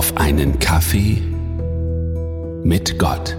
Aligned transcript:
auf 0.00 0.16
einen 0.16 0.58
Kaffee 0.58 1.20
mit 2.64 2.98
Gott. 2.98 3.36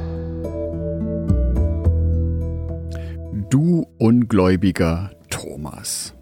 Du 3.49 3.87
ungläubiger 3.97 5.09
Thomas. 5.31 6.13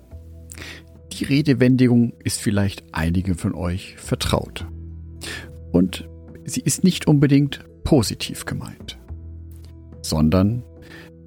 Die 1.12 1.26
Redewendung 1.26 2.14
ist 2.24 2.40
vielleicht 2.40 2.86
einigen 2.94 3.36
von 3.36 3.54
euch 3.54 3.98
vertraut. 3.98 4.66
Und 5.74 6.08
sie 6.46 6.62
ist 6.62 6.86
nicht 6.86 7.06
unbedingt 7.06 7.66
positiv 7.84 8.46
gemeint, 8.46 8.98
sondern 10.02 10.64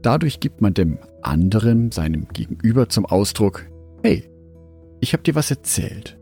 dadurch 0.00 0.40
gibt 0.40 0.62
man 0.62 0.72
dem 0.72 0.96
anderen, 1.20 1.92
seinem 1.92 2.28
Gegenüber 2.28 2.88
zum 2.88 3.04
Ausdruck, 3.04 3.66
hey, 4.02 4.24
ich 5.00 5.12
habe 5.12 5.22
dir 5.22 5.34
was 5.34 5.50
erzählt 5.50 6.16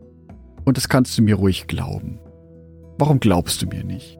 und 0.65 0.75
das 0.75 0.89
kannst 0.89 1.17
du 1.17 1.21
mir 1.21 1.35
ruhig 1.35 1.67
glauben. 1.67 2.19
Warum 3.01 3.19
glaubst 3.19 3.63
du 3.63 3.65
mir 3.65 3.83
nicht? 3.83 4.19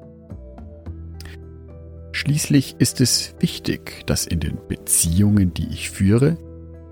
Schließlich 2.13 2.77
ist 2.79 2.99
es 2.99 3.35
wichtig, 3.39 4.07
dass 4.07 4.25
in 4.25 4.39
den 4.39 4.57
Beziehungen, 4.67 5.53
die 5.53 5.67
ich 5.67 5.91
führe, 5.91 6.35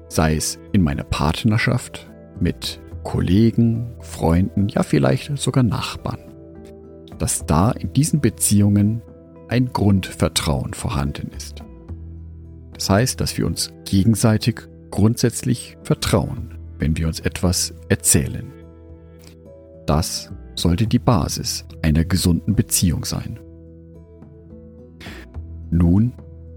sei 0.08 0.36
es 0.36 0.60
in 0.72 0.84
meiner 0.84 1.04
Partnerschaft, 1.04 2.08
mit 2.40 2.80
Kollegen, 3.04 3.96
Freunden, 4.02 4.68
ja 4.70 4.84
vielleicht 4.84 5.36
sogar 5.40 5.64
Nachbarn, 5.64 6.20
dass 7.18 7.48
da 7.48 7.72
in 7.72 7.92
diesen 7.92 8.22
Beziehungen 8.22 9.02
ein 9.48 9.74
Grundvertrauen 9.74 10.76
vorhanden 10.76 11.32
ist. 11.36 11.64
Das 12.74 12.92
heißt, 12.92 13.20
dass 13.20 13.36
wir 13.36 13.48
uns 13.48 13.74
gegenseitig 13.86 14.62
grundsätzlich 14.92 15.76
vertrauen, 15.82 16.54
wenn 16.78 16.96
wir 16.98 17.08
uns 17.08 17.20
etwas 17.20 17.74
erzählen. 17.90 18.59
Das 19.90 20.32
sollte 20.54 20.86
die 20.86 21.00
Basis 21.00 21.66
einer 21.82 22.06
gesunden 22.06 22.54
Beziehung 22.54 23.06
sein. 23.06 23.40
Nun 25.72 26.14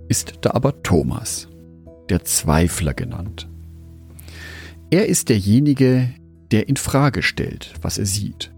ist 0.06 0.34
da 0.42 0.50
aber 0.50 0.82
Thomas, 0.82 1.48
der 2.10 2.24
Zweifler 2.24 2.92
genannt. 2.92 3.48
Er 4.90 5.06
ist 5.06 5.30
derjenige, 5.30 6.10
der 6.50 6.68
in 6.68 6.76
Frage 6.76 7.22
stellt, 7.22 7.72
was 7.80 7.96
er 7.96 8.04
sieht. 8.04 8.52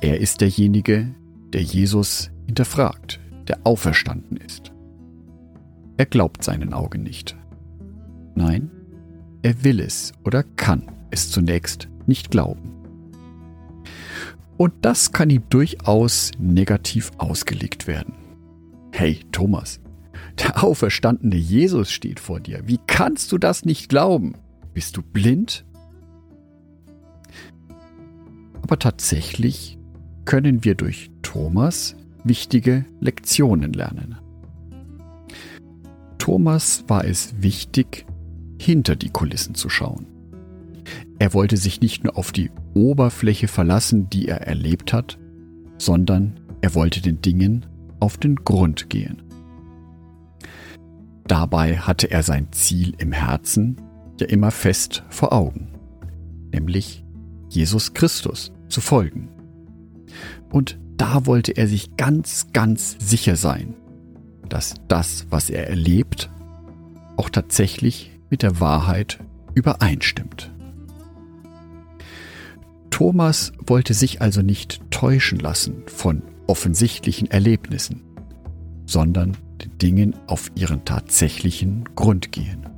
Er 0.00 0.20
ist 0.20 0.40
derjenige, 0.40 1.14
der 1.52 1.60
Jesus 1.62 2.30
hinterfragt, 2.46 3.20
der 3.46 3.58
auferstanden 3.64 4.38
ist. 4.38 4.72
Er 5.98 6.06
glaubt 6.06 6.42
seinen 6.42 6.72
Augen 6.72 7.02
nicht. 7.02 7.36
Nein, 8.34 8.70
er 9.42 9.64
will 9.64 9.80
es 9.80 10.14
oder 10.24 10.44
kann 10.44 10.90
es 11.10 11.30
zunächst 11.30 11.90
nicht 12.06 12.30
glauben. 12.30 12.77
Und 14.58 14.74
das 14.82 15.12
kann 15.12 15.30
ihm 15.30 15.44
durchaus 15.50 16.32
negativ 16.36 17.12
ausgelegt 17.16 17.86
werden. 17.86 18.14
Hey 18.90 19.20
Thomas, 19.30 19.80
der 20.40 20.64
auferstandene 20.64 21.36
Jesus 21.36 21.92
steht 21.92 22.18
vor 22.18 22.40
dir. 22.40 22.62
Wie 22.66 22.80
kannst 22.88 23.30
du 23.30 23.38
das 23.38 23.64
nicht 23.64 23.88
glauben? 23.88 24.34
Bist 24.74 24.96
du 24.96 25.02
blind? 25.02 25.64
Aber 28.62 28.80
tatsächlich 28.80 29.78
können 30.24 30.64
wir 30.64 30.74
durch 30.74 31.12
Thomas 31.22 31.94
wichtige 32.24 32.84
Lektionen 33.00 33.72
lernen. 33.72 34.18
Thomas 36.18 36.84
war 36.88 37.04
es 37.04 37.40
wichtig, 37.40 38.06
hinter 38.60 38.96
die 38.96 39.10
Kulissen 39.10 39.54
zu 39.54 39.70
schauen. 39.70 40.17
Er 41.18 41.34
wollte 41.34 41.56
sich 41.56 41.80
nicht 41.80 42.04
nur 42.04 42.16
auf 42.16 42.32
die 42.32 42.50
Oberfläche 42.74 43.48
verlassen, 43.48 44.08
die 44.10 44.28
er 44.28 44.46
erlebt 44.46 44.92
hat, 44.92 45.18
sondern 45.78 46.40
er 46.60 46.74
wollte 46.74 47.00
den 47.00 47.20
Dingen 47.20 47.66
auf 48.00 48.16
den 48.16 48.36
Grund 48.36 48.88
gehen. 48.88 49.22
Dabei 51.26 51.78
hatte 51.78 52.10
er 52.10 52.22
sein 52.22 52.48
Ziel 52.52 52.94
im 52.98 53.12
Herzen 53.12 53.76
ja 54.20 54.26
immer 54.26 54.50
fest 54.50 55.04
vor 55.08 55.32
Augen, 55.32 55.68
nämlich 56.52 57.04
Jesus 57.48 57.94
Christus 57.94 58.52
zu 58.68 58.80
folgen. 58.80 59.28
Und 60.50 60.78
da 60.96 61.26
wollte 61.26 61.52
er 61.52 61.68
sich 61.68 61.96
ganz, 61.96 62.48
ganz 62.52 62.96
sicher 62.98 63.36
sein, 63.36 63.74
dass 64.48 64.74
das, 64.88 65.26
was 65.30 65.50
er 65.50 65.68
erlebt, 65.68 66.30
auch 67.16 67.28
tatsächlich 67.28 68.10
mit 68.30 68.42
der 68.42 68.60
Wahrheit 68.60 69.18
übereinstimmt. 69.54 70.50
Thomas 72.98 73.52
wollte 73.64 73.94
sich 73.94 74.22
also 74.22 74.42
nicht 74.42 74.80
täuschen 74.90 75.38
lassen 75.38 75.84
von 75.86 76.20
offensichtlichen 76.48 77.30
Erlebnissen, 77.30 78.02
sondern 78.86 79.36
den 79.62 79.78
Dingen 79.78 80.16
auf 80.26 80.50
ihren 80.56 80.84
tatsächlichen 80.84 81.84
Grund 81.94 82.32
gehen. 82.32 82.68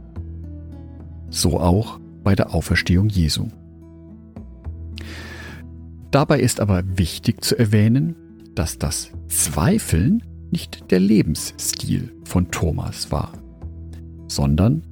So 1.30 1.58
auch 1.58 1.98
bei 2.22 2.34
der 2.34 2.54
Auferstehung 2.54 3.08
Jesu. 3.08 3.48
Dabei 6.10 6.40
ist 6.40 6.60
aber 6.60 6.82
wichtig 6.98 7.42
zu 7.42 7.58
erwähnen, 7.58 8.14
dass 8.54 8.76
das 8.76 9.12
Zweifeln 9.28 10.22
nicht 10.50 10.90
der 10.90 11.00
Lebensstil 11.00 12.14
von 12.24 12.50
Thomas 12.50 13.10
war, 13.10 13.32
sondern 14.28 14.82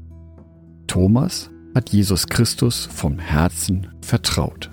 Thomas 0.86 1.50
hat 1.74 1.90
Jesus 1.90 2.28
Christus 2.28 2.86
vom 2.90 3.18
Herzen 3.18 3.88
vertraut. 4.00 4.70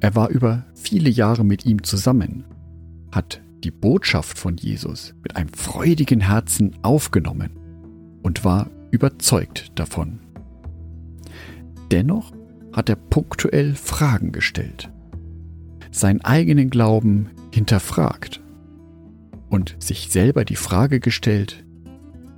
Er 0.00 0.14
war 0.14 0.28
über 0.28 0.64
viele 0.74 1.10
Jahre 1.10 1.44
mit 1.44 1.66
ihm 1.66 1.82
zusammen 1.82 2.44
hat 3.12 3.40
die 3.64 3.70
Botschaft 3.70 4.38
von 4.38 4.56
Jesus 4.56 5.14
mit 5.22 5.36
einem 5.36 5.48
freudigen 5.48 6.20
Herzen 6.20 6.76
aufgenommen 6.82 7.50
und 8.22 8.44
war 8.44 8.70
überzeugt 8.90 9.72
davon. 9.74 10.20
Dennoch 11.90 12.32
hat 12.72 12.88
er 12.88 12.96
punktuell 12.96 13.74
Fragen 13.74 14.30
gestellt, 14.30 14.90
seinen 15.90 16.20
eigenen 16.20 16.70
Glauben 16.70 17.30
hinterfragt 17.52 18.40
und 19.48 19.76
sich 19.80 20.10
selber 20.10 20.44
die 20.44 20.56
Frage 20.56 21.00
gestellt, 21.00 21.64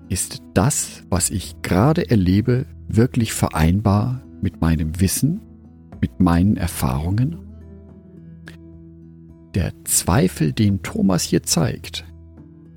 ist 0.08 0.42
das, 0.54 1.02
was 1.10 1.30
ich 1.30 1.60
gerade 1.62 2.10
erlebe, 2.10 2.66
wirklich 2.88 3.32
vereinbar 3.32 4.22
mit 4.40 4.60
meinem 4.60 5.00
Wissen, 5.00 5.40
mit 6.00 6.20
meinen 6.20 6.56
Erfahrungen? 6.56 7.49
Der 9.54 9.72
Zweifel, 9.84 10.52
den 10.52 10.82
Thomas 10.82 11.24
hier 11.24 11.42
zeigt, 11.42 12.04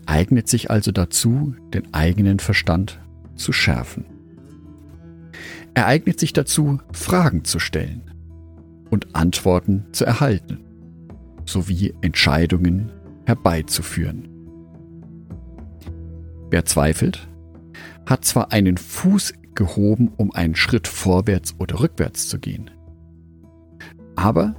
eignet 0.05 0.47
sich 0.47 0.71
also 0.71 0.91
dazu, 0.91 1.55
den 1.73 1.93
eigenen 1.93 2.39
Verstand 2.39 2.99
zu 3.35 3.51
schärfen. 3.51 4.05
Er 5.75 5.87
eignet 5.87 6.19
sich 6.19 6.33
dazu, 6.33 6.79
Fragen 6.91 7.43
zu 7.45 7.59
stellen 7.59 8.11
und 8.89 9.15
Antworten 9.15 9.85
zu 9.91 10.05
erhalten, 10.05 10.59
sowie 11.45 11.93
Entscheidungen 12.01 12.91
herbeizuführen. 13.25 14.29
Wer 16.49 16.65
zweifelt, 16.65 17.27
hat 18.05 18.25
zwar 18.25 18.51
einen 18.51 18.77
Fuß 18.77 19.33
gehoben, 19.55 20.11
um 20.17 20.31
einen 20.31 20.55
Schritt 20.55 20.87
vorwärts 20.87 21.55
oder 21.59 21.79
rückwärts 21.79 22.27
zu 22.27 22.39
gehen, 22.39 22.69
aber 24.15 24.55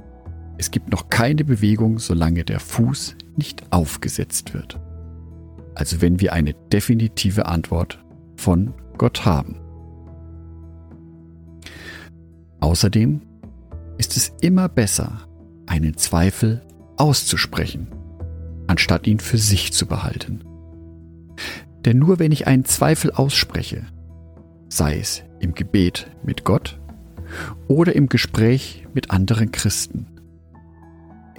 es 0.57 0.71
gibt 0.71 0.91
noch 0.91 1.09
keine 1.09 1.43
Bewegung, 1.43 1.99
solange 1.99 2.43
der 2.43 2.59
Fuß 2.59 3.15
nicht 3.35 3.63
aufgesetzt 3.71 4.53
wird. 4.53 4.79
Also 5.73 6.01
wenn 6.01 6.21
wir 6.21 6.33
eine 6.33 6.53
definitive 6.71 7.45
Antwort 7.45 8.03
von 8.37 8.73
Gott 8.97 9.25
haben. 9.25 9.57
Außerdem 12.61 13.21
ist 13.97 14.15
es 14.17 14.31
immer 14.41 14.69
besser, 14.69 15.27
einen 15.67 15.97
Zweifel 15.97 16.61
auszusprechen, 16.97 17.87
anstatt 18.67 19.07
ihn 19.07 19.19
für 19.19 19.37
sich 19.37 19.73
zu 19.73 19.85
behalten. 19.85 20.43
Denn 21.83 21.99
nur 21.99 22.19
wenn 22.19 22.31
ich 22.31 22.47
einen 22.47 22.65
Zweifel 22.65 23.11
ausspreche, 23.11 23.85
sei 24.69 24.97
es 24.97 25.23
im 25.39 25.53
Gebet 25.53 26.09
mit 26.23 26.43
Gott 26.45 26.79
oder 27.67 27.95
im 27.95 28.07
Gespräch 28.07 28.87
mit 28.93 29.11
anderen 29.11 29.51
Christen, 29.51 30.07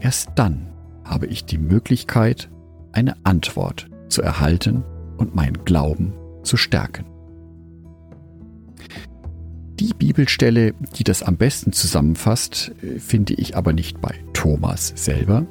Erst 0.00 0.30
dann 0.34 0.68
habe 1.04 1.26
ich 1.26 1.44
die 1.44 1.58
Möglichkeit, 1.58 2.50
eine 2.92 3.16
Antwort 3.24 3.88
zu 4.08 4.22
erhalten 4.22 4.84
und 5.16 5.34
meinen 5.34 5.64
Glauben 5.64 6.12
zu 6.42 6.56
stärken. 6.56 7.06
Die 9.78 9.92
Bibelstelle, 9.92 10.74
die 10.96 11.04
das 11.04 11.22
am 11.22 11.36
besten 11.36 11.72
zusammenfasst, 11.72 12.72
finde 12.98 13.34
ich 13.34 13.56
aber 13.56 13.72
nicht 13.72 14.00
bei 14.00 14.14
Thomas 14.32 14.92
selber, 14.96 15.46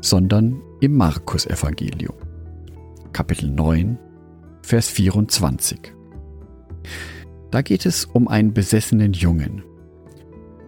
sondern 0.00 0.62
im 0.80 0.96
Markus-Evangelium, 0.96 2.14
Kapitel 3.12 3.50
9, 3.50 3.98
Vers 4.62 4.88
24. 4.88 5.92
Da 7.50 7.62
geht 7.62 7.86
es 7.86 8.04
um 8.04 8.28
einen 8.28 8.52
besessenen 8.52 9.12
Jungen. 9.12 9.62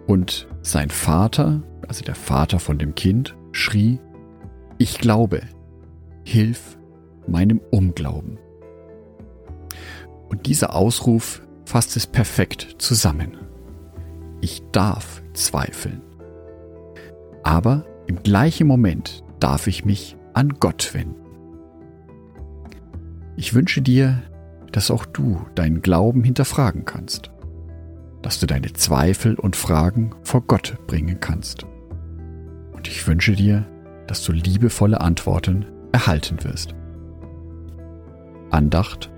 Und 0.07 0.49
sein 0.63 0.91
Vater 0.91 1.63
also 1.89 2.05
der 2.05 2.15
Vater 2.15 2.61
von 2.61 2.79
dem 2.79 2.95
Kind, 2.95 3.37
schrie, 3.53 3.99
ich 4.77 4.99
glaube, 4.99 5.41
hilf 6.25 6.79
meinem 7.27 7.61
Unglauben. 7.71 8.39
Und 10.29 10.47
dieser 10.47 10.75
Ausruf 10.75 11.43
fasst 11.65 11.97
es 11.97 12.07
perfekt 12.07 12.77
zusammen. 12.79 13.39
Ich 14.41 14.63
darf 14.73 15.23
zweifeln. 15.33 16.03
Aber 17.43 17.85
im 18.07 18.23
gleichen 18.23 18.67
Moment 18.67 19.25
darf 19.41 19.67
ich 19.67 19.85
mich 19.85 20.17
an 20.35 20.51
Gott 20.61 20.95
wenden. 20.95 21.17
Ich 23.37 23.55
wünsche 23.55 23.83
dir, 23.83 24.23
dass 24.73 24.91
auch 24.91 25.07
du 25.07 25.41
deinen 25.55 25.81
Glauben 25.81 26.25
hinterfragen 26.25 26.85
kannst, 26.85 27.31
dass 28.23 28.41
du 28.41 28.47
deine 28.47 28.73
Zweifel 28.73 29.37
und 29.37 29.57
Fragen 29.57 30.15
vor 30.23 30.43
Gott 30.43 30.77
bringen 30.87 31.21
kannst. 31.21 31.67
Ich 32.91 33.07
wünsche 33.07 33.33
dir, 33.33 33.67
dass 34.07 34.25
du 34.25 34.33
liebevolle 34.33 35.03
Antworten 35.03 35.67
erhalten 35.93 36.43
wirst. 36.43 36.75
Andacht 38.51 39.11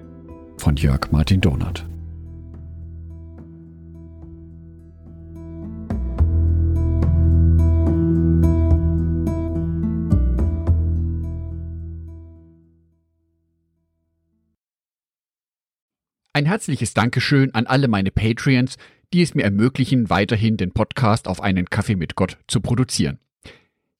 von 0.56 0.74
Jörg 0.74 1.12
Martin 1.12 1.40
Donat. 1.40 1.86
Ein 16.32 16.46
herzliches 16.46 16.92
Dankeschön 16.92 17.54
an 17.54 17.68
alle 17.68 17.86
meine 17.86 18.10
Patreons, 18.10 18.78
die 19.12 19.22
es 19.22 19.36
mir 19.36 19.44
ermöglichen, 19.44 20.10
weiterhin 20.10 20.56
den 20.56 20.72
Podcast 20.72 21.28
auf 21.28 21.40
einen 21.40 21.70
Kaffee 21.70 21.94
mit 21.94 22.16
Gott 22.16 22.36
zu 22.48 22.60
produzieren. 22.60 23.20